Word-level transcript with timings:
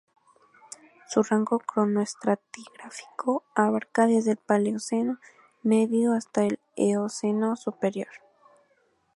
Su 1.07 1.21
rango 1.21 1.59
cronoestratigráfico 1.59 3.43
abarca 3.53 4.07
desde 4.07 4.31
el 4.31 4.37
Paleoceno 4.37 5.19
medio 5.61 6.13
hasta 6.13 6.43
el 6.43 6.57
Eoceno 6.75 7.55
superior. 7.55 8.07